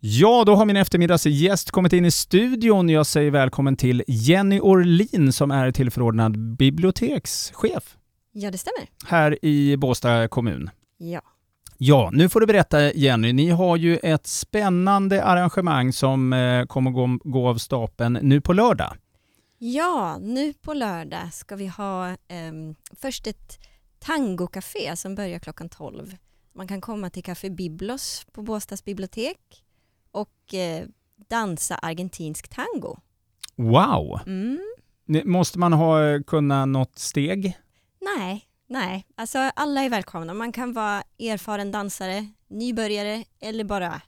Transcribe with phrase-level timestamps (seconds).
[0.00, 2.88] Ja, då har min eftermiddagsgäst kommit in i studion.
[2.88, 7.96] Jag säger välkommen till Jenny Orlin som är tillförordnad bibliotekschef
[8.32, 8.88] Ja, det stämmer.
[9.06, 10.70] här i Båstad kommun.
[10.98, 11.20] Ja.
[11.78, 16.90] Ja, nu får du berätta Jenny, ni har ju ett spännande arrangemang som eh, kommer
[16.90, 18.96] gå, gå av stapeln nu på lördag.
[19.58, 23.58] Ja, nu på lördag ska vi ha ehm, först ett
[23.98, 26.16] tangocafé som börjar klockan 12.
[26.54, 29.38] Man kan komma till Café Biblos på Båstads bibliotek
[30.12, 30.86] och eh,
[31.28, 32.96] dansa argentinsk tango.
[33.56, 34.20] Wow!
[34.26, 34.60] Mm.
[35.24, 37.58] Måste man ha kunnat något steg?
[38.00, 40.34] Nej, nej, alltså alla är välkomna.
[40.34, 44.00] Man kan vara erfaren dansare, nybörjare eller bara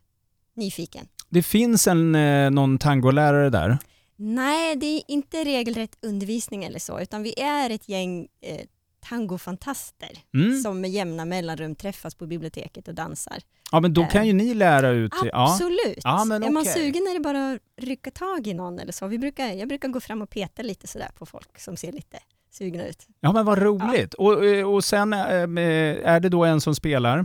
[0.56, 1.08] nyfiken.
[1.28, 3.78] Det finns en, eh, någon tangolärare där.
[4.16, 8.60] Nej, det är inte regelrätt undervisning eller så, utan vi är ett gäng eh,
[9.00, 10.60] tangofantaster Mm.
[10.60, 13.38] som med jämna mellanrum träffas på biblioteket och dansar.
[13.72, 15.12] Ja, men då kan ju ni lära ut.
[15.24, 15.30] Ja.
[15.52, 15.98] Absolut!
[16.04, 19.06] Ja, men Är man sugen är det bara att rycka tag i någon eller så.
[19.06, 22.18] Vi brukar, jag brukar gå fram och peta lite sådär på folk som ser lite
[22.50, 23.06] sugna ut.
[23.20, 24.14] ja, men vad roligt.
[24.14, 25.20] Och, eh, och sen eh,
[26.04, 27.24] är det då en som spelar.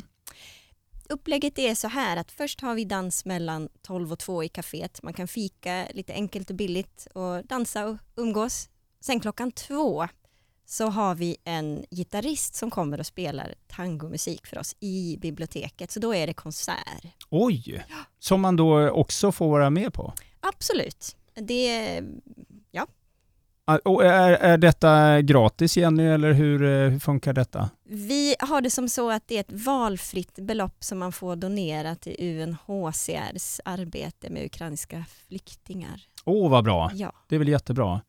[1.09, 4.99] Upplägget är så här att först har vi dans mellan 12 och 2 i kaféet.
[5.03, 8.69] Man kan fika lite enkelt och billigt och dansa och umgås.
[9.01, 10.07] Sen klockan två
[10.65, 15.91] så har vi en gitarrist som kommer och spelar tangomusik för oss i biblioteket.
[15.91, 17.05] Så då är det konsert.
[17.29, 17.85] Oj!
[18.19, 20.13] Som man då också får vara med på.
[20.39, 21.15] Absolut.
[21.35, 22.01] Det,
[23.67, 27.69] Ah, Och är, är detta gratis Jenny, eller hur, eh, hur funkar detta?
[27.83, 31.95] vi har det som så att det är ett valfritt belopp som man får donera
[31.95, 36.01] till UNHCRs arbete med ukrainska flyktingar.
[36.25, 36.91] Åh, vad bra.
[36.93, 37.11] Ja.
[37.27, 38.01] Det är väl jättebra.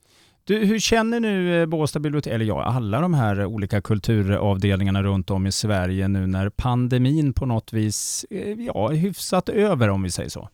[0.47, 5.31] Du, hur känner nu eh, Båstad bibliotek, eller ja, alla de här olika kulturavdelningarna runt
[5.31, 10.03] om i Sverige nu när pandemin på något vis, eh, ja, är hyfsat över om
[10.03, 10.49] vi säger så?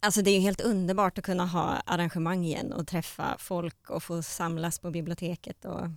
[0.00, 4.02] Alltså det är ju helt underbart att kunna ha arrangemang igen och träffa folk och
[4.02, 5.90] få samlas på biblioteket och eh,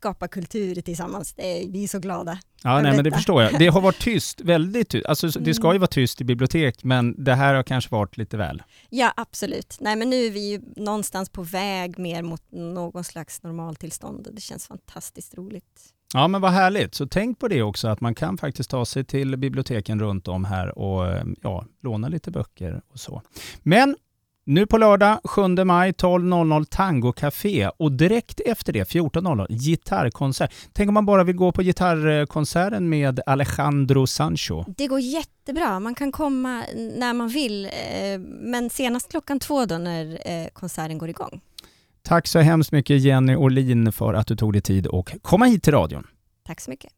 [0.00, 1.34] skapa kultur tillsammans.
[1.36, 2.38] Är, vi är så glada.
[2.62, 3.58] Ja, nej, men det förstår jag.
[3.58, 5.06] Det har varit tyst, väldigt tyst.
[5.06, 5.80] Alltså, det ska ju Mm.
[5.80, 8.62] vara tyst i bibliotek, men det här har kanske varit lite väl.
[8.90, 9.76] Ja, absolut.
[9.80, 14.34] Nej, men nu är vi ju någonstans på väg mer mot någon slags normaltillstånd och
[14.34, 15.94] det känns fantastiskt roligt.
[16.14, 16.94] Ja, men vad härligt.
[16.94, 20.44] Så tänk på det också, att man kan faktiskt ta sig till biblioteken runt om
[20.44, 23.22] här och ja, låna lite böcker och så.
[23.62, 23.96] Men
[24.46, 30.54] nu på lördag 7 maj 12.00 Tango Café och direkt efter det 14.00 gitarrkonsert.
[30.72, 34.64] Tänk om man bara vill gå på gitarrkonserten med Alejandro Sancho.
[34.76, 35.80] Det går jättebra.
[35.80, 36.64] Man kan komma
[36.98, 41.40] när man vill, eh, men senast klockan två då när eh, konserten går igång.
[42.02, 45.62] Tack så hemskt mycket Jenny Orlin för att du tog dig tid och komma hit
[45.62, 46.06] till radion.
[46.46, 46.92] Tack så mycket.